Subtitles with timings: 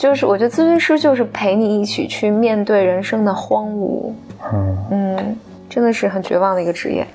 [0.00, 4.10] 就是我觉得咨询师就是陪你一起去面对人生的荒芜，
[4.50, 4.78] 嗯。
[4.90, 5.36] 嗯，
[5.68, 7.06] 真的是很绝望的一个职业。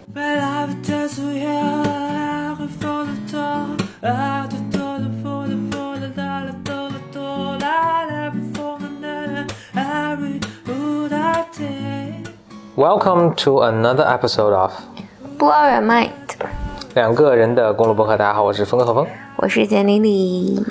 [12.76, 14.72] Welcome to another episode of
[15.40, 16.12] Blow Mind，
[16.94, 18.16] 两个人的公路博客。
[18.16, 20.64] 大家好，我是峰哥何峰，我是简丽丽。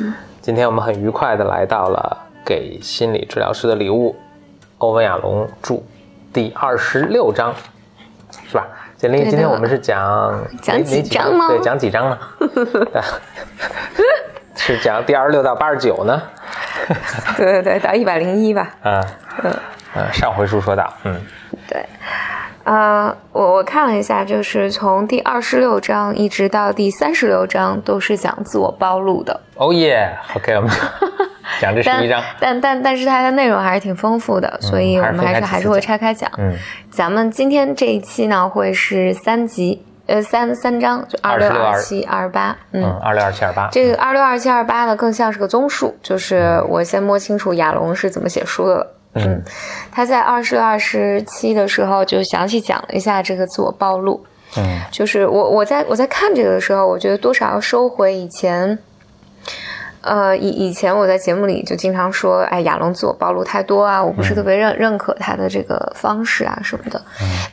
[0.44, 4.14] 今天我们很愉快的来到了给心理治疗师的礼物，
[4.76, 5.82] 欧文亚龙著
[6.34, 7.54] 第二十六章，
[8.46, 8.66] 是吧？
[8.94, 12.18] 简历，今天我们是讲讲哪几章吗对，讲几章呢？
[12.38, 13.02] 对
[14.54, 16.20] 是讲第二十六到八十九呢？
[17.38, 18.70] 对对对，到一百零一吧。
[18.82, 19.02] 嗯
[19.44, 19.56] 嗯
[19.96, 21.18] 嗯，上回书说到，嗯，
[21.66, 21.86] 对，
[22.64, 30.70] 呃，我我看了一下，就是从第二十六章一直到第三十六章都是讲自我暴露的，哦耶，OK，我们
[31.60, 36.30] 讲这十但一章，但但但是它的内容还是挺丰富的，所以我们还是还是会拆开讲。
[36.38, 36.56] 嗯，
[36.90, 48.93] 咱们今天这一期呢会是三集，呃，三三章，就二六、26二七、二十八，嗯，二六二七二八，这个二六、二七、二八呢，更像是个综述，就是我先摸清楚亚龙是怎么写书的了。
[49.14, 49.42] 嗯，
[49.90, 54.24] 他在二十六、二十七的时候就详细讲了一下这个自我暴露。
[54.56, 58.78] 嗯就是我我在我在看这个的时候，我觉得多少要收回以前。
[60.06, 67.02] 呃，以以前我在节目里就经常说，哎，亚龙自我暴露太多啊，我不是特别认、认可他的这个方式啊什么的。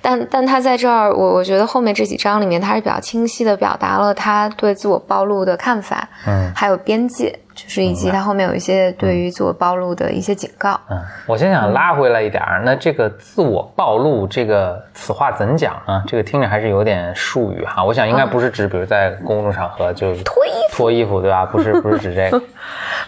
[0.02, 10.80] 但但他在这儿，我我觉得后面这几章里面，他是比较清晰的表达了他对自我暴露的看法，嗯还有边界，就是以及他后面有一些对于自我暴露的一些警告。
[10.90, 16.04] 嗯，我先想拉回来一点儿，那这个自我暴露这个此话怎讲啊？
[16.08, 17.84] 这个听着还是有点术语哈。
[17.84, 21.46] 我想应该不是指，比如在公众场合就 脱衣服脱衣服，对吧？
[21.46, 22.42] 不是， 不是指这个。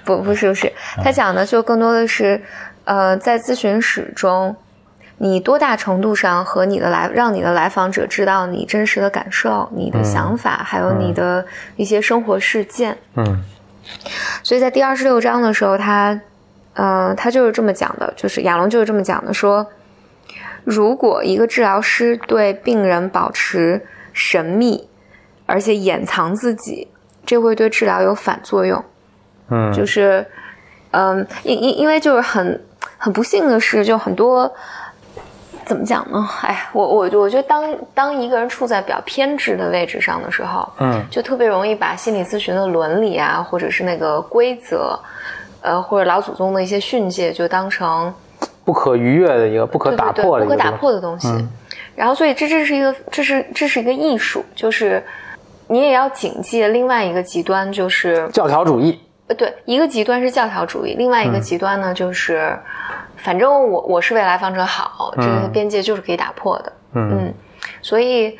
[0.03, 0.71] 不不是不是，
[1.03, 2.41] 他讲的就更多的是，
[2.83, 4.55] 呃，在咨询室中，
[5.17, 11.45] 你多大程度上和你的来让你的来访者知道你真实的感受、你的想法，还有你的
[11.77, 12.97] 一些生活事件。
[13.15, 13.43] 嗯
[14.43, 16.19] 所以在第二十六章的时候，他，
[16.73, 19.65] 呃，他就是这么讲的，就是亚龙就是这么讲的，说，
[20.63, 24.87] 如果一个治疗师对病人保持神秘，
[25.45, 26.87] 而且掩藏自己，
[27.25, 28.83] 这会对治疗有反作用。
[29.49, 30.25] 嗯，就是，
[30.91, 32.63] 嗯，因因因为就是很
[32.97, 34.51] 很不幸的是，就很多
[35.65, 36.27] 怎么讲呢？
[36.41, 37.63] 哎，我我我觉得当
[37.93, 44.99] 当一个人处在比较偏执的位置上的时候，嗯就特别容易把心理咨询的伦理啊，或者是那个规则，
[45.61, 48.13] 呃，或者老祖宗的一些训诫，就当成
[48.63, 51.27] 不可逾越的一个不可打破的不可打破的东西。
[51.27, 51.49] 嗯
[51.95, 55.03] 然后，所以这这是一个，这是这是一个艺术，就是
[55.67, 58.99] 你也要警戒另外一个极端，就是教条主义。
[59.27, 62.57] 呃，对，一个极端是教条主义，另外一个极端呢，就是
[63.15, 66.73] 反正我我是为来访者好，这个嗯边界就是可以打破的。
[66.93, 67.33] 嗯，嗯，
[67.81, 68.37] 所以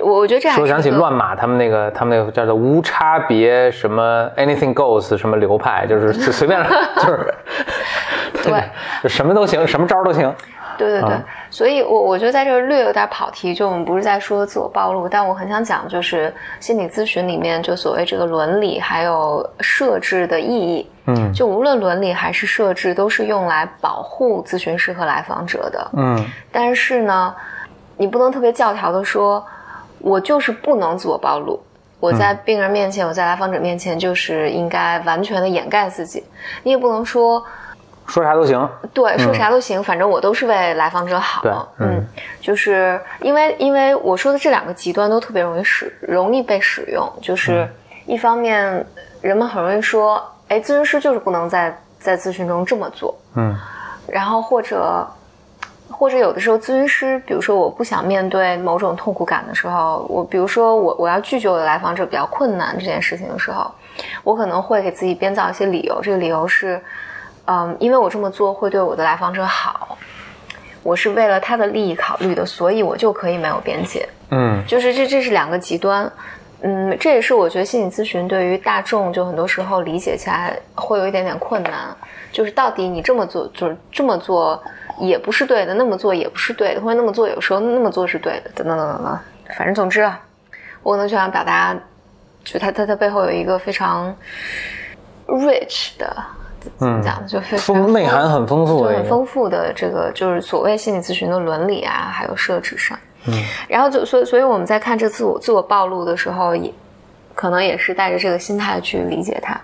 [0.00, 6.64] 我我觉得这样说想起乱码他们那个他们那个叫做无差别什么 anything goes 什么流派，就是就 随便
[6.96, 7.34] 就是
[8.44, 8.64] 对，
[9.02, 10.32] 就什么都行，什么招都行。
[10.88, 20.88] 对对对，啊所以我我觉得在这儿略有点跑题，就我们不是在说自我暴露，但我很想讲，就是心理咨询里面就所谓这个伦理还有设置的意义。
[21.06, 25.90] 嗯就无论伦理还是设置，都是用来保护咨询师和来访者的。
[25.94, 27.34] 嗯但是呢，
[27.96, 29.44] 你不能特别教条的说，
[29.98, 31.60] 我就是不能自我暴露。
[31.98, 36.24] 我在病人面前，我在来访者面前，就是应该完全的掩盖自己。
[36.62, 37.44] 你也不能说，
[38.10, 38.68] 说啥都行。
[38.92, 41.68] 对，说啥都行，反正我都是为来访者好。
[41.78, 42.04] 嗯，
[42.40, 47.68] 就是因为因为我说的这两个极端都特别容易使容易被使用，就是
[48.06, 48.84] 一方面
[49.20, 53.56] 人们很容易说，哎，咨询师就是不能在在咨询中这么做，嗯
[54.08, 55.06] 然后或者
[55.88, 63.70] 或者有的时候咨询师，比如说我不想面对某种痛苦感的时候，我比如说我我要拒绝我的来访者比较困难这件事情的时候，
[64.24, 66.80] 我可能会给自己编造一些理由，这个理由是，
[67.52, 69.98] 嗯，因为我这么做会对我的来访者好，
[70.84, 74.08] 我是为了他的利益考虑的，所以我就可以没有边界。
[74.30, 76.08] 嗯就是这这是两个极端，
[76.60, 81.92] 嗯，这也是我觉得心理咨询对于大众就很多时候理解起来会有一点点困难，
[82.30, 84.62] 就是到底你这么做就是这么做
[85.00, 89.18] 也不是对的，那么做也不是对的，或者那么做有时候那么做是对的，等等等等等，
[89.56, 90.20] 反正总之啊，
[90.84, 91.76] 我可能就想表达，
[92.44, 94.16] 就他他他背后有一个非常
[95.26, 96.16] rich 的。
[96.78, 97.26] 怎么讲？
[97.26, 102.98] 就非内涵很丰富很丰富的这个就是所谓心理咨询的伦理啊，还有设置上。
[103.26, 103.34] 嗯，
[103.68, 106.72] 然后就所以所以我们在看这自我自我暴露的时候，也
[107.34, 109.60] 可能也是带着这个心态去理解它。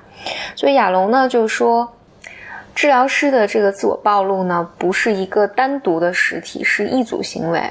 [0.54, 1.90] 所以亚龙呢就说，
[2.74, 7.62] 治疗师的这个自我暴露呢，不是一个单独的实体，是一组行为。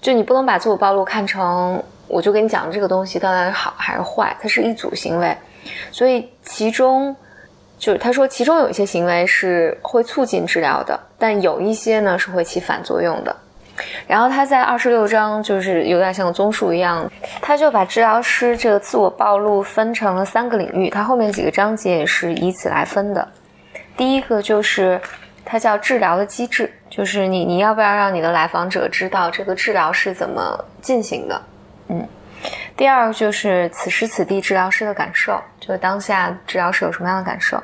[0.00, 5.36] 就你不能把自我暴露看成，我就跟你讲这个东西到底是好还是坏，它是一组行为。
[5.90, 7.14] 所以其中，
[7.78, 13.34] 就是他说其中有一些行为是会促进治疗的，但有一些呢是会起反作用的。
[14.06, 17.10] 然后他在二十六章就是有点像综述一样，
[17.42, 23.28] 他就把治疗师这个自我暴露分成了三个领域，他后面几个章节也是以此来分的。
[23.94, 24.98] 第一个就是
[25.44, 31.42] 它叫治疗的机制，就是你你要不要让你的来访者知道这个治疗是怎么进行的，
[31.88, 32.08] 嗯。
[32.76, 37.60] 第二个就是此时此地治疗师的感受，就是当下治疗师有什么样的感受。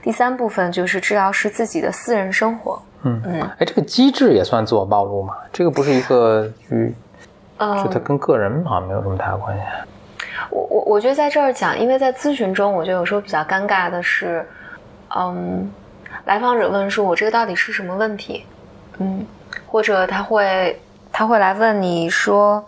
[0.00, 2.80] 第三部分就是治疗师自己的私人生活。
[3.02, 5.34] 嗯嗯，哎，这个机制也算自我暴露吗？
[5.52, 6.94] 这个不是一个与，
[7.58, 9.62] 就它跟个人好像没有什么太大关系。
[10.50, 14.46] 我我我觉得在这儿讲，因为在咨询中，我觉得有时候比较尴尬的是，
[15.16, 15.68] 嗯，
[16.24, 18.46] 来访者问说：“我这个到底是什么问题？”
[18.98, 19.26] 嗯，
[19.66, 20.78] 或者他会
[21.10, 22.64] 他会来问你说：“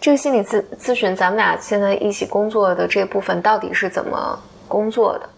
[0.00, 5.28] 这个心理咨咨询，咱们俩现在一起工作的这部分到底是怎么工作的？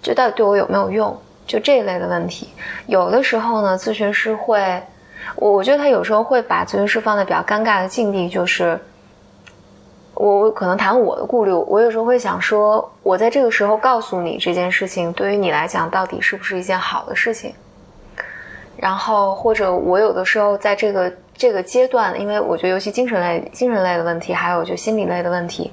[0.00, 1.16] 就到底对我有没有用？”
[1.48, 2.48] 就这一类的问题，
[2.86, 4.82] 有的时候呢，咨询师会，
[5.34, 8.78] 我我觉得他有时候会把咨询师放在比较尴尬的境地，就是
[10.12, 17.54] 我我可能谈我的顾虑，我有时候会想说，我在这个时候告诉你这件事情，对于你来讲到底是不是一件好的事情？
[18.76, 25.72] 然后或者我有的时候在这个这个阶段，因为我觉得尤其精神类精神类的问题，还有就心理类的问题，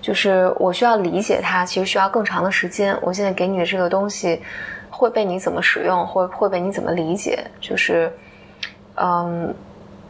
[0.00, 2.96] 就是我需要理解它，其实需要更长的时间。
[3.02, 4.40] 我现在给你的这个东西。
[4.92, 7.42] 会被你怎么使用，或会被你怎么理解？
[7.58, 8.12] 就是，
[8.96, 9.54] 嗯，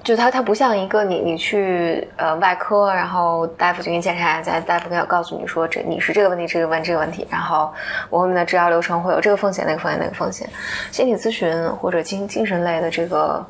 [0.02, 7.73] 就它它不像一个你你去呃外科，然后大夫就给你检查，一下大夫要告诉你说这你是这个问题，这个问这个问题，然后
[8.08, 10.49] 我后面的治疗流程会有这个风险，那个风险，那个风险。
[10.91, 13.46] 心理咨询或者精精神类的这个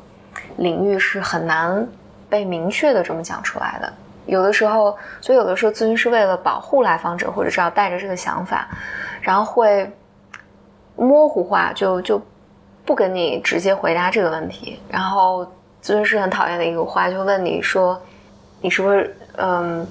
[0.57, 1.87] 领域是很难
[2.29, 3.91] 被明确的这么讲出来的。
[4.25, 8.67] 有的时候，所以有的时候咨询师为了保护来访者，或者是要带着这个想法，
[9.21, 9.91] 然后会。
[10.97, 12.21] 模糊化就就
[12.85, 15.43] 不跟你直接回答这个问题，然后
[15.81, 17.99] 咨询师很讨厌的一个话就问你说，
[18.59, 19.87] 你是不是嗯，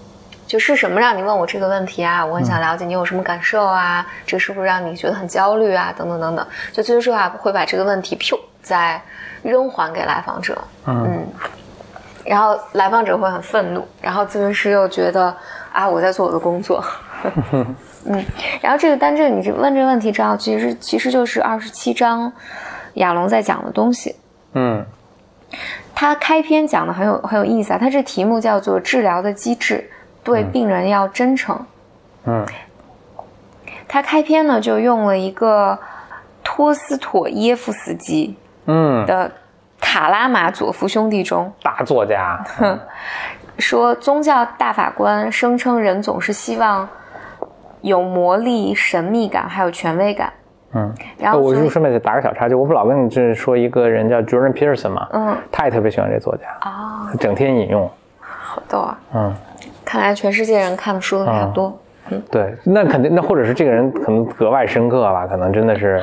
[0.47, 2.25] 就是什么让你问我这个问题啊？
[2.25, 4.07] 我很想了解你有什么感受啊？
[4.25, 5.93] 这是不是让你觉得很焦虑啊？
[5.97, 9.01] 等等等等，就咨询师啊会把这个问题噗再
[9.43, 11.27] 扔还给来访者，嗯，
[12.25, 15.35] 然后来访者会很愤怒，然后咨询师又觉得
[15.73, 16.85] 啊我在做我的工作。
[18.07, 18.25] 嗯，
[18.62, 22.33] 然后这个，单这个你问这个问题，知道其实其实就是二十七章
[22.95, 24.17] 亚龙在讲的东西。
[24.55, 24.85] 嗯，
[25.95, 29.91] 他开篇讲的很有很有意思啊，他这题目叫做治疗的机制，
[30.25, 31.67] 对病人要真诚。
[32.25, 32.47] 嗯，
[33.87, 35.79] 他开篇呢就用了一个
[36.43, 38.35] 托斯妥耶夫斯基
[38.70, 39.06] 嗯。
[39.06, 39.28] 的
[39.81, 41.52] 《卡拉马佐夫兄弟》中。
[41.62, 42.43] 大作家，
[43.58, 46.88] 说宗教大法官声称人总是希望。
[47.82, 50.31] 有魔力、神秘感，还有权威感。
[50.75, 57.90] 嗯，然后我就顺便打个小插，曲我不老跟你这说一个人叫 Jordan Peterson 嘛，嗯，他也特别喜欢这作家啊，整天引用，
[58.20, 58.99] 好逗啊。
[59.14, 59.34] 嗯，
[59.82, 61.81] 看来全世界人看的书都比较多。
[62.10, 66.03] 嗯，对，那肯定，那或者是这个人可能格外深刻吧，可能真的是，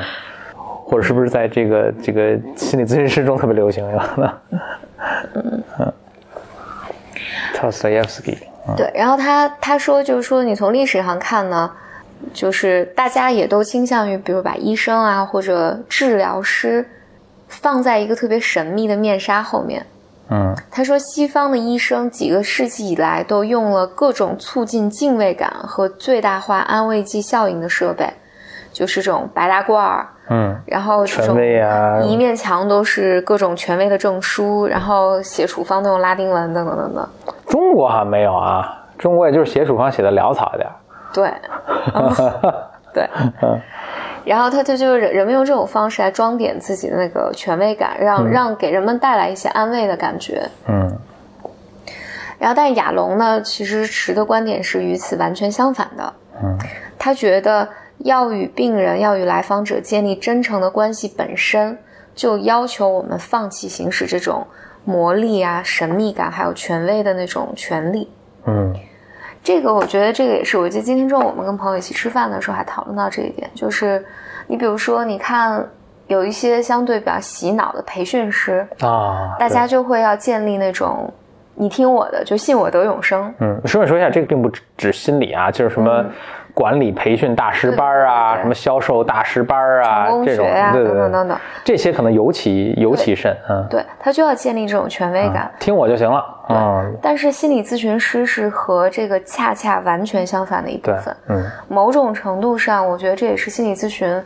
[0.88, 4.32] 或者是不是在这个这个心理咨询师中特别流行有可能。
[5.34, 5.92] 嗯嗯
[7.54, 8.38] t o s t o y e v s k y
[8.76, 11.70] 对，然后他他说就是说，你从历史上看呢，
[12.32, 16.88] 就是大家也都倾向于，比如把医生啊或者治疗师
[17.48, 19.84] 放在一个特别神秘的面纱后面。
[20.30, 28.06] 嗯，他说西方的医生几个世纪以来都用了各种促进敬畏感和最大化安慰剂效应的设备，
[28.78, 37.08] 就是这种白大褂儿，嗯，然后权威啊，一面墙都是各种权威的证书，然后写处方都用拉丁文等等等等。
[37.48, 40.70] 中国好像没有啊，中国也就是写处方写的潦草一点。
[41.12, 41.34] 对，
[42.94, 43.08] 对，
[44.24, 50.48] 然后他他就是人人们用这种方式来装点自己的那个权威感，让让给人们带来一些安慰的感觉。
[50.68, 50.96] 嗯。
[52.38, 56.12] 然后，但是亚龙呢，其实持的观点是与此完全相反的。
[56.40, 56.56] 嗯。
[56.96, 57.68] 他觉得
[57.98, 61.78] 要与病人、要与来访者建立真诚的关系本身，
[62.14, 64.46] 就要求我们放弃行使这种。
[64.84, 68.10] 魔力啊，神秘感，还有权威的那种权利。
[68.46, 68.74] 嗯，
[69.44, 70.56] 这个我觉得这个也是。
[70.56, 74.02] 我记得今天中午我们跟朋友一起吃饭的时候还讨论到这一点，就是
[74.46, 75.62] 你比如说，你看
[76.06, 81.12] 有一些相对比较洗脑的培训师啊，大家就会要建立那种
[81.54, 83.30] 你听我的，就信我得永生。
[83.40, 86.02] 嗯，顺便说一下，这个并不指心理啊，就是什么。
[86.58, 96.98] 管理培训大师班啊，什么销售大师班啊，这种对对等等等，这些可能尤其尤其甚，嗯，对他就要建立这种权威感，听我就行了，嗯。
[97.00, 104.20] 但是心理咨询师是和这个恰恰完全相反的一部分，嗯，某种程度上，我觉得这也是心理咨询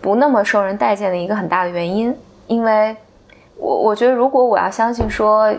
[0.00, 2.12] 不那么受人待见的一个很大的原因，
[2.48, 2.96] 因为
[3.56, 5.54] 我我觉得如果我要相信说。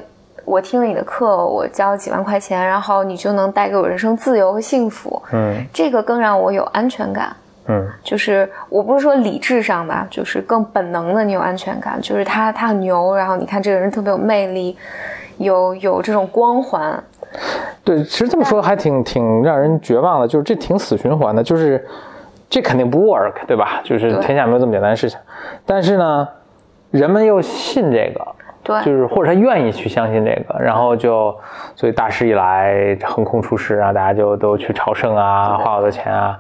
[0.50, 5.22] 我听了你的课，我交了几万块钱，然后你就能带给我人生自由和幸福。
[5.32, 7.32] 嗯，这个更让我有安全感。
[7.68, 12.02] 嗯，就是我不是说理智上的，就是更本能的，你有安全感。
[12.02, 14.76] 就是他他很牛，然后你看这个人特别有魅力，
[15.38, 17.04] 有有这种光环。
[17.84, 21.86] 对，其实这么说还挺挺让人绝望的，就是这挺死循环的，就是
[22.50, 23.82] 这肯定不 work，对吧？
[23.84, 25.20] 就是天下没有这么简单的事情。
[25.64, 26.28] 但是呢，
[26.90, 28.28] 人们又信这个。
[28.70, 31.36] 对，就是或者他愿意去相信这个，然后就，
[31.76, 36.38] 所以大师一来横空出世啊，大家就都去朝圣啊，花好多钱啊，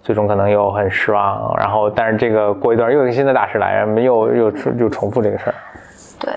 [0.00, 1.52] 最终可能又很失望。
[1.58, 5.54] 然后，但是这个过一段又一个新的大师来，又又又重复这个事儿。
[6.20, 6.32] 对，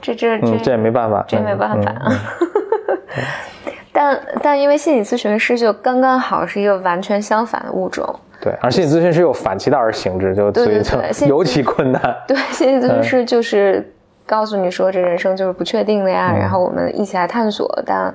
[0.00, 1.92] 这这这这也没办法，这也没办法。
[3.92, 8.14] 但但因为心理咨询师就刚刚好是一个完全相反的物种。
[8.40, 12.16] 对，而心理咨询师又反其道而行之，就所以就尤其困难。
[12.28, 13.90] 对，心理咨询师就是。
[14.26, 17.82] 告诉你说，这人生就是不确定的呀，然后我们一起来探索。
[17.84, 18.14] 但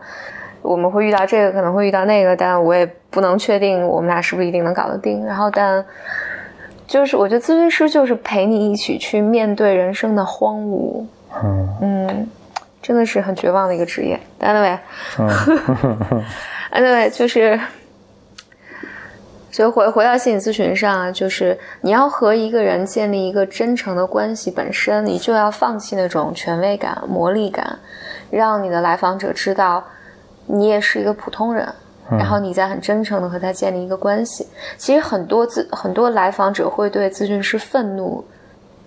[0.61, 5.25] 我们会遇到这个，可能会遇到那个，但我也不能确定我们俩是不是一定能搞得定。
[5.25, 5.85] 然后，但
[6.87, 11.05] 就是我觉得咨询师就是陪你一起去面对人生的荒芜。
[11.43, 12.27] 嗯嗯，
[12.81, 14.19] 真的是很绝望的一个职业。
[14.41, 14.77] Anyway，
[15.19, 16.23] 嗯，
[16.73, 17.59] Anyway，就是。
[19.51, 27.79] 所以回回到心理咨询上啊，就是你要和一个人建立一个真诚的关系，本身你就要放弃那种权威感、魔力感，
[28.29, 29.83] 让你的来访者知道
[30.45, 31.67] 你也是一个普通人，
[32.09, 34.47] 然后你在很真诚的和他建立一个关系。
[34.77, 38.23] 其实很多咨很多来访者会对咨询师愤怒。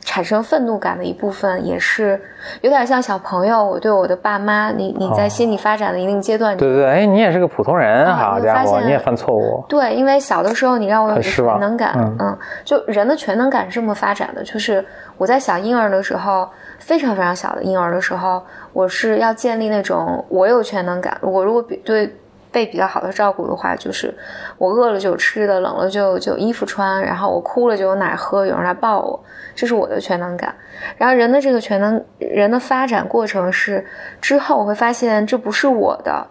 [0.04, 2.20] 产生愤怒感的一部分，也是
[2.60, 3.64] 有点像小朋友。
[3.64, 9.64] 我对我的爸妈，你你在心理发展的一定阶段，对对对，哎，你也是个普通人，好家伙，你也犯错误。
[9.68, 14.42] 对，因为小的时候你让我有全能感，嗯，就人的全能感是这么发展的。
[14.42, 14.84] 就是
[15.16, 18.42] 我在小婴儿的时候，非常非常小的婴儿的时候，
[18.72, 21.16] 我是要建立那种我有全能感。
[21.20, 22.12] 我如果比对。
[22.52, 24.14] 被比较好的照顾的话，就是
[24.58, 29.18] 我饿了就有吃的，冷了就就有衣服穿，然后我哭了就有奶喝，有人来抱我，
[29.54, 30.54] 这是我的全能感。
[30.98, 33.84] 然后人的这个全能，人的发展过程是
[34.20, 36.26] 之后我会发现这不是我的，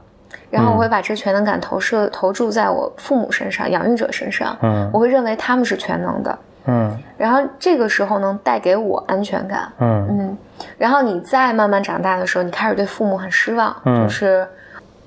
[0.51, 10.07] 然后我会把这全能感投射投注在我父母身上、养育者身上，嗯，我会认为他们是全能的，嗯，然后这个时候能带给我安全感，嗯。
[10.09, 10.37] 嗯，
[10.77, 14.47] 然后你再慢慢长大的时候，你开始对父母很失望，就是。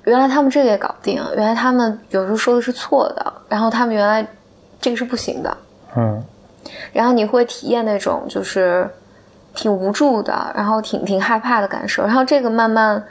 [0.04, 4.26] 原来他们这个也搞不定，原来他们有时候说的是错的，然后他们原来
[4.80, 5.56] 这个是不行的，
[5.96, 6.22] 嗯，
[6.92, 8.86] 然后你会体验那种就是
[9.54, 13.02] 挺无助的，然后挺挺害怕的感受，然后这个慢慢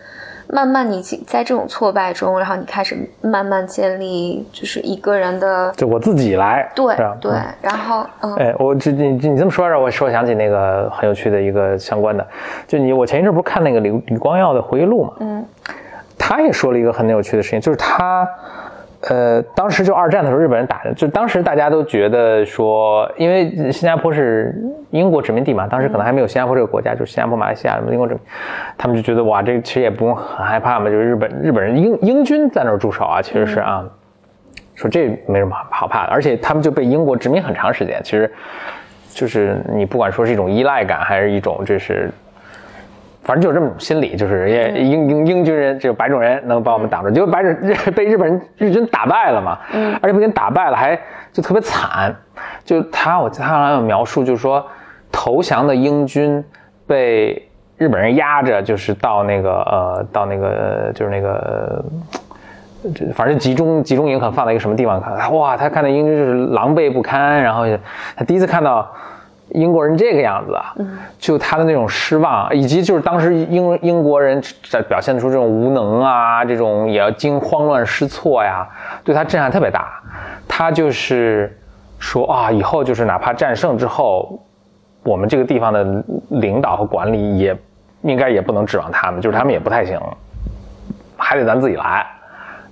[0.48, 12.28] 慢慢你在这种挫败中，然后你开始慢慢建立就是一个人的，就我自己来，对对，然后嗯，哎，我这你你这么说让，我说想起那个很有趣的一个相关的，
[12.68, 15.44] 就你我前一阵不是看那个李李光耀的回忆录嘛，嗯。
[16.26, 18.26] 他也说了一个很有趣的事情，就是他，
[19.10, 24.56] 呃，当时就二战的时候，日本人打的，就当时大家都觉得说，因为新加坡是
[24.92, 28.24] 英国殖民地嘛，当时可能还没有新加坡这个国家，就是新加坡、马来西亚什么英国殖民，
[28.78, 33.84] 他们就觉得哇，这其实也不用很害怕嘛，就是日本日本人英英 军在那儿驻守啊，其实是啊，
[34.76, 38.32] 说这没什么好怕的，而且他们就被英国殖民很长时间，其实
[39.10, 42.10] 就是你不管说是一种依赖感，还是一种这是。
[43.24, 47.56] 反正就是这么心理，就是英英英军人，这个白种人能把我们挡住，结果白种
[47.96, 51.00] 被日本人日军打败了嘛，嗯，而且不仅打败了，还
[51.32, 52.14] 就特别惨，
[52.66, 54.66] 就他我他好像有描述，就是说
[55.10, 56.44] 投降的英军
[56.86, 61.86] 被日本人压着，就是到那个呃到那个就是那个，
[63.14, 67.64] 反正集中集中营可能放在一个什么地方看，哇，他看到英军就是狼狈不堪，然后
[68.18, 68.92] 他第一次看到。
[69.54, 70.74] 英国人这个样子啊，
[71.20, 78.68] 就他的那种失望，以及就是当时英英国人在表现出这种无能啊，这种也要惊慌乱失措呀，
[79.04, 79.94] 对他震撼特别大。
[80.48, 81.56] 他就是
[82.00, 84.42] 说啊，以后就是哪怕战胜之后，
[85.04, 87.56] 我们这个地方的领导和管理也
[88.02, 90.00] 应该也不能指望他们，就是他们也不太行，
[91.16, 92.04] 还得咱自己来。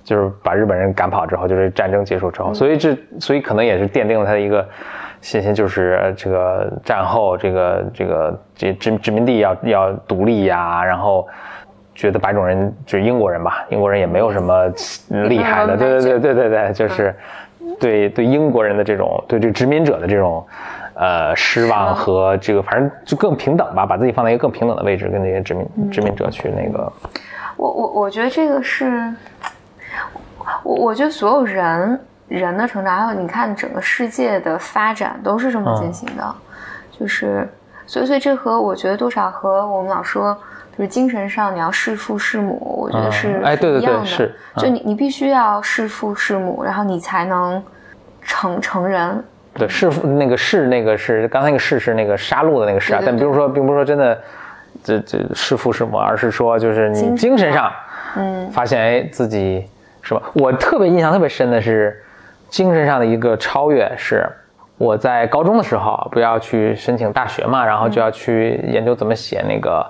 [0.02, 4.68] 就是把日本人赶跑之后，就是战争结束之后，所以这所以可能也是奠定了他的一个。
[5.22, 11.26] 信心就是这个战后这个这个这殖殖民地要要独立呀，然后
[11.94, 14.66] 觉得白种人就是英国人吧，英国人也没有什么
[15.28, 17.14] 厉害的，对对对对对对，就是
[17.78, 20.44] 对对英国人的这种对这个殖民者的这种
[20.94, 26.92] 呃失望和这个，反正就更平等吧，把自己放在一个更平等的位置，跟那些殖民殖民者去那个。
[27.56, 29.14] 我我我觉得这个是，
[30.64, 36.34] 我我觉得所有人人的成长，还有你看整个世界的发展，都是这么进行的，
[36.98, 37.48] 就是
[37.86, 40.36] 所以所以这和我觉得多少和我们老说。
[40.74, 47.62] 就是精神上你要弑父弑母，我觉得是哎，对对对，是，就你你必须要弑父弑母，然后你才能
[48.22, 49.22] 成成人。
[49.52, 54.18] 对，弑父那个弑那个是刚才那个弑是那个杀戮的那个弑啊，但比如说并不是说真的
[54.82, 57.70] 这这弑父弑母，而是说就是你精神上，
[58.16, 59.68] 嗯，发现哎自己
[60.00, 60.22] 是吧？
[60.32, 62.02] 我特别印象特别深的是
[62.52, 64.24] 精神上的一个超越，是
[64.76, 69.84] 我在高中的时候不要去申请大学嘛，然后就要去研究怎么写那个。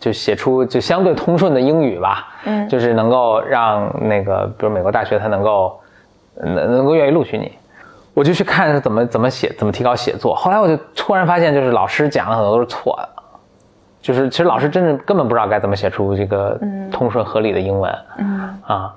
[0.00, 5.76] 就写出就相对通顺的英语吧，嗯，就是能够让那个，比如美国大学它能够
[6.36, 7.50] 能能够愿意录取你，
[8.14, 10.36] 我就去看怎么怎么写，怎么提高写作。
[10.36, 13.08] 后来我就突然发现，就是老师讲的很多都是错的，
[14.00, 16.56] 就是其实老师真的根本不知道该怎么写出这个
[16.92, 18.56] 通顺合理的英文，嗯。
[18.68, 18.94] 啊，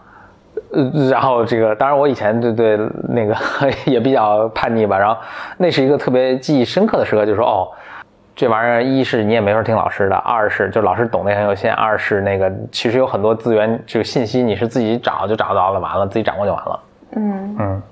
[0.73, 3.35] 呃，然后这个当然我以前对对那个
[3.85, 5.17] 也比较叛逆吧，然后
[5.57, 7.67] 那是一个特别记忆深刻的时刻，就说哦。
[8.33, 16.79] 这玩意儿，一是你也没法听老师的，二是就老师懂得很有限，二是那个其实有很多资源，这个信息你是自己找就找到了，完了自己掌握就完了。
[17.17, 17.83] 嗯嗯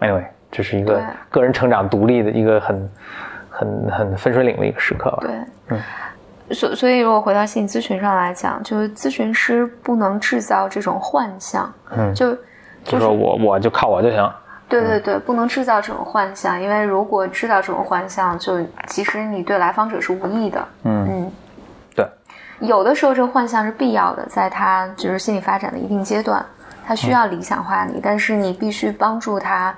[0.00, 2.90] ，anyway，这是一个个人成长独立的一个很
[3.48, 5.18] 很很分水岭的一个时刻吧。
[5.20, 5.30] 对，
[5.68, 5.80] 嗯，
[6.50, 12.36] 所所以如果回到心理咨询上来讲，就是咨询师不能制造这种幻象，嗯，就
[12.84, 14.32] 就是我我就靠我就行。
[14.68, 20.68] 对对对，不能制造这种幻象，因为如果制造这种幻象，就其实你对来访者是无益的。
[20.82, 21.32] 嗯嗯，
[21.94, 22.08] 对，
[22.58, 26.44] 有的时候这个幻象是必要的，在他就是心理发展的一定阶段，
[26.84, 29.72] 他需要理想化你，但是你必须帮助他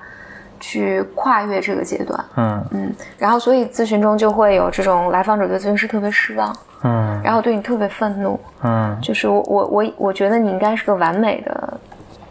[0.59, 2.25] 去跨越这个阶段。
[2.35, 11.73] 嗯嗯，然后所以咨询中就会有这种来访者对咨询师特别失望，嗯，然后对你特别愤怒，嗯，就是我我我我觉得你应该是个完美的。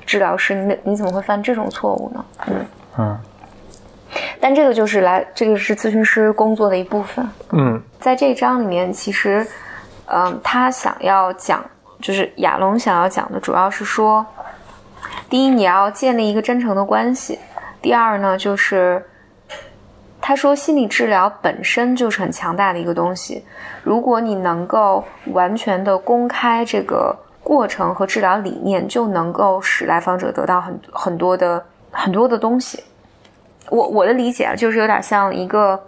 [0.07, 2.25] 治疗师，你你怎么会犯这种错误呢？
[2.47, 3.19] 嗯嗯，
[4.41, 7.29] 但这个就是来，这个是咨询师工作的一部分。
[7.51, 9.47] 嗯，在这一章里面，其实，
[10.07, 11.63] 嗯，他想要讲，
[12.01, 14.25] 就是亚龙想要讲的，主要是说，
[15.29, 17.39] 第一，你要建立一个真诚的关系；
[17.81, 19.05] 第二呢，就是
[20.21, 23.45] 他说，心理治疗本身就是很强大的一个东西，
[23.83, 27.17] 如果你能够完全的公开这个。
[27.41, 32.85] 过程和治疗理念就能够使来访者得到很很多的很多的东西。
[33.71, 35.81] 我我的理解啊，就是有点像一个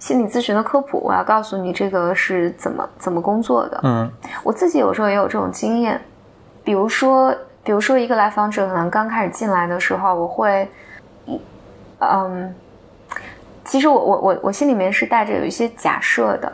[0.00, 3.78] 心理咨询的科普，我要告诉你这个是怎么怎么工作的。
[3.84, 4.10] 嗯，
[4.42, 6.00] 我自己有时候也有这种经验，
[6.64, 10.68] 比如说，比如说一个来访者可能刚开始进来的时候，我会，
[12.02, 12.54] 嗯，
[13.64, 16.52] 其实我我我我心里面是带着有一些假设的，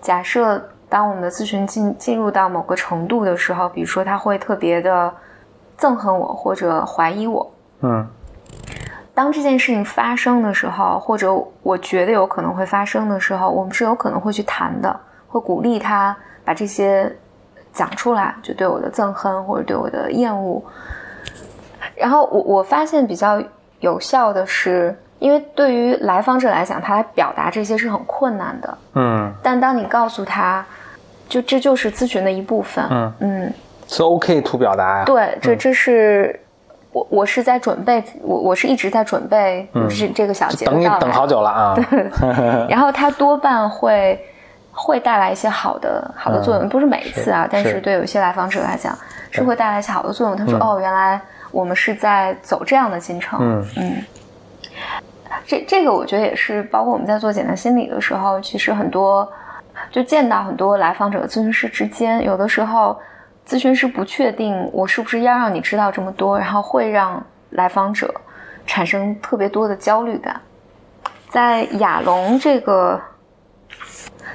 [0.00, 0.62] 假设。
[0.86, 5.12] 当我们的咨询进进入到某个程度的时候，比如说他会特别的
[5.76, 8.06] 憎恨我或者怀疑我，嗯，
[9.12, 17.12] 当这件事情发生的时候，或者我觉得有可能会发生的时候，我们是有可能会去谈的，会鼓励他把这些
[17.72, 20.62] 讲出来，就对我的憎恨或者对我的厌恶。
[21.96, 23.42] 然后我我发现比较
[23.84, 24.96] 有效的是。
[25.20, 28.78] 因为对于来访者来讲，他来表达这些是很困难的。
[28.94, 30.62] 嗯，但当你告诉他，
[31.30, 32.84] 就这就是咨询的一部分。
[32.90, 33.52] 嗯嗯，
[33.88, 35.04] 是 OK to 表达呀。
[35.06, 36.38] 对，这这是
[36.92, 41.74] 我我是在准备，我我是一直在准备这这个小节等你等好久了啊。
[41.74, 42.10] 对
[42.68, 44.20] 然后他多半会
[44.72, 48.94] 会带来一些好的好的作用，不是每一次啊，但是对有些来访者来讲
[49.30, 50.36] 是会带来一些好的作用。
[50.36, 51.18] 他说：“哦，原来
[51.54, 54.04] 我们是在走这样的进程。”嗯嗯。
[55.46, 59.30] 这这个我觉得也是，包括我们在做简单心理的时候，其实很多
[59.90, 62.98] 就见到很多来访者、咨询师之间，有的时候
[63.46, 68.14] 咨询师不确定我是不是要让你知道这么多，然后会让来访者
[68.64, 70.40] 产生特别多的焦虑感。
[71.28, 72.98] 在亚龙这个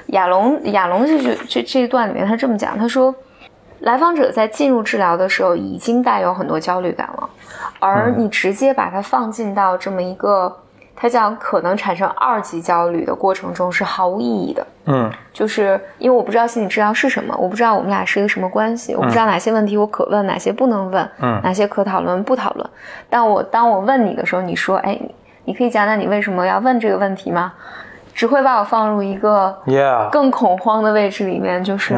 [0.08, 3.12] 亚龙亚龙这句这这一段里面，他这么讲，他说
[3.80, 7.28] 来访者在进入治疗的时候已经带有很多焦虑感了，
[7.78, 10.56] 而你直接把它放进到这么一个。
[11.02, 14.66] 他讲可能产生二级焦虑的过程中是毫无意义的。
[14.84, 22.70] 嗯，就是因为我不知道心理治疗是什么，我不知道我们俩是一个什么关系，我不知道哪些问题我可问，哪些不能问，嗯，哪些可讨论不讨论。
[23.08, 25.00] 但我当我问你的时候，你说，哎，
[25.46, 27.54] 你可以讲讲你为什么要问这个问题吗？
[28.12, 29.56] 只会把我放入一个
[30.12, 31.64] 更恐慌的位置里面。
[31.64, 31.94] 就是，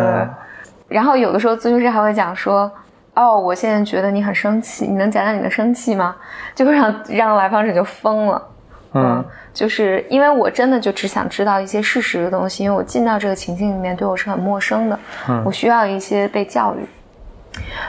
[0.93, 2.71] 然后有的时候咨询师还会讲说，
[3.15, 6.15] 哦，我现在觉得你很生气，你能讲讲你的生气吗？
[6.55, 8.49] 就会让让来访者就疯了。
[8.95, 9.25] 嗯，
[9.55, 16.87] 就是因为我真的就只想知道一些事实的东西，因为我进到这个情境里面对我是很陌生的，嗯我需要一些被教育。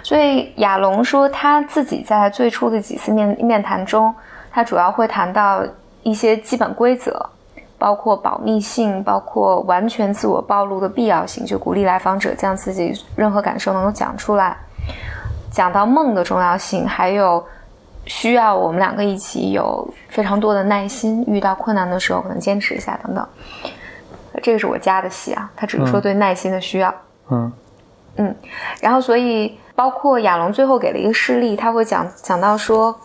[0.02, 4.14] 所以亚龙说他自己在最初的几次面面谈中，
[4.52, 5.62] 他主要会谈到
[6.04, 7.30] 一些基本规则，
[7.84, 14.56] 包括保密性，包括完全自我暴露的必要性，就鼓励来访者将自己任何感受能够讲出来。
[15.52, 17.46] 讲到梦的重要性，还有
[18.06, 23.28] 需要我们两个一起有非常多的耐心，遇到困难的时候可能坚持一下等等。
[24.42, 26.96] 这个是我加的戏啊，他只是说对耐心的需要。
[27.32, 27.52] 嗯
[28.16, 28.34] 嗯，
[28.80, 32.98] 然后所以包括亚龙最后给了一个事例，他会讲讲到说，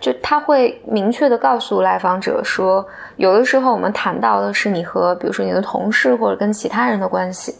[0.00, 7.54] 就他会明确的告诉来访者说，有的时候我们谈到的是你和比如说你的同事或者跟其他人的关系，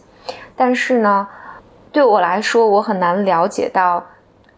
[0.55, 1.27] 但是呢，
[1.91, 4.03] 对我来说，我很难了解到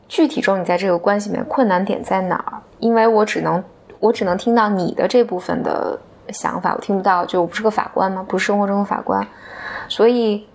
[0.07, 3.63] 具体中你在这个关系里面困难点在哪儿，因为我只能
[3.99, 9.25] 我只能听到你的这部分的想法，我听不到，就我不是个法官嘛，不是生活中的法官，
[9.87, 10.47] 所以。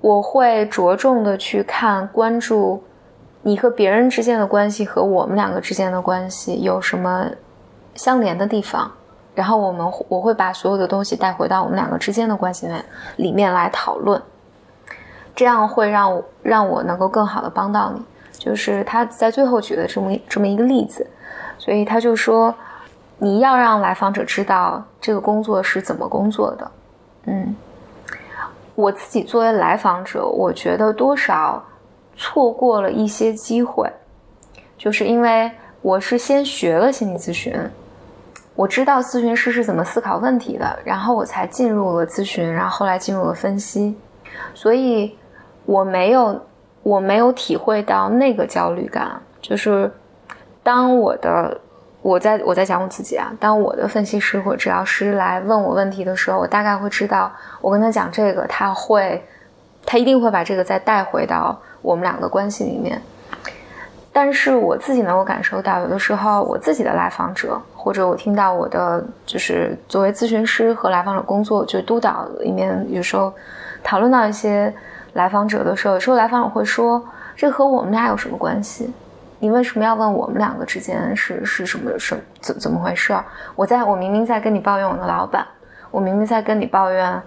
[0.00, 2.84] 我会着重的去看、关注
[3.46, 7.26] 你和别人之间的关系和我们两个之间的关系有什么
[7.94, 8.90] 相连的地方，
[9.34, 12.84] 然后我们我会把所有的东西带回到我们两个之间的关系里面
[13.16, 14.20] 里面来讨论，
[15.36, 18.02] 这样会让我让我能够更好的帮到你。
[18.32, 21.06] 就是他在最后举的这么这么一个例子，
[21.58, 22.54] 所以他就说
[23.18, 26.70] 你要让来访者知道这个工作是怎么工作的，
[27.26, 27.54] 嗯。
[28.74, 31.62] 我自己作为来访者，我觉得多少
[32.16, 33.90] 错过了一些机会，
[34.76, 35.50] 就是因为
[35.82, 37.54] 我是先学了心理咨询，
[38.54, 43.96] 我知道咨询师是怎么思考问题的，然后我才进入了咨询，然后后来进入了分析，
[44.54, 45.16] 所以
[45.66, 46.40] 我没有
[46.82, 49.90] 我没有体会到那个焦虑感，就是
[50.62, 51.60] 当我的。
[52.04, 59.24] 我在我在讲我自己啊，当我的分析师或治疗师来问我问题的时候，我大概会知道，我跟他讲这个，他会，
[59.86, 63.00] 他一定会把这个再带回到我们两个关系里面。
[64.12, 73.32] 但是我自己能够感受到，有的时候我自己的来访者，或者我听到我的就是作为咨询师和来访者工作，就督导里面有时候
[73.82, 74.72] 讨论到一些
[75.14, 78.92] 来访者的时候，有时候来访者会说，这和我们俩有什么关系？
[79.40, 83.14] 你为什么要问我们两个之间是是什么什怎怎么回事？
[83.56, 85.44] 我在我明明在跟你抱怨我的老板，
[85.90, 87.20] 我明明在跟你抱怨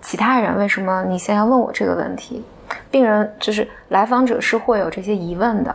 [0.00, 2.44] 其他人，为什么你现在要问我这个问题？
[2.92, 5.74] 病人就是来访者是会有这些疑问的。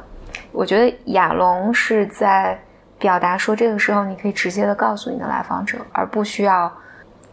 [0.53, 2.57] 我觉得亚龙是在
[2.97, 6.71] 表达说，这个时候你可以直接的告诉你的来访者，而不需要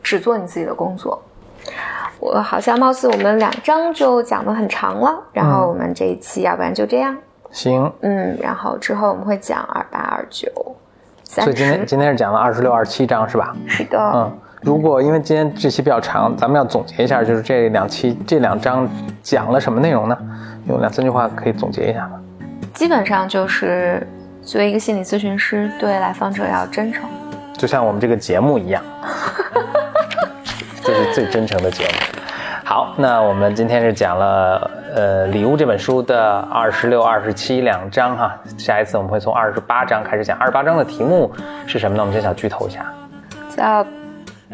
[0.02, 1.22] 只做你自己的工作。
[2.18, 7.16] 我好像貌似我们两章就讲的很长了，然后我们这一期要不然就这样。
[7.50, 10.50] 行，嗯，然后之后我们会讲二八二九，
[11.22, 13.54] 所以今天今天是讲了二十六、二十七章是吧？
[13.68, 18.88] 是的，嗯，如果因为今天这期比较长，咱们要总结一下，就是这两期这两章
[19.22, 20.16] 讲了什么内容呢？
[20.66, 22.12] 用两三句话可以总结一下吗？
[22.72, 24.04] 基本上就是
[24.40, 27.04] 作为一个心理咨询师，对来访者要真诚，
[27.58, 28.82] 就像我们这个节目一样，
[30.82, 31.90] 这是最真诚的节目。
[32.64, 40.38] 好，那我们今天是讲了呃《礼物》这本书的二十六、二十七两章哈，下一次我们会从二十八章开始讲。
[40.38, 41.30] 二十八章的题目
[41.66, 42.02] 是什么呢？
[42.02, 42.86] 我们先小剧透一下，
[43.54, 43.86] 叫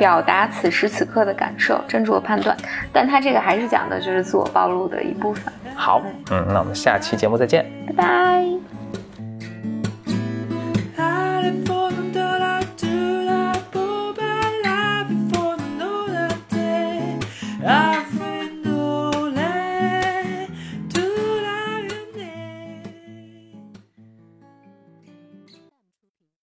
[0.01, 2.57] 表达此时此刻的感受，斟酌判断。
[2.91, 5.53] 但他这个还是讲的就是自我暴露的一部分。
[5.75, 8.47] 好，嗯，那我们下期节目再见，拜拜。
[17.63, 18.00] Ah!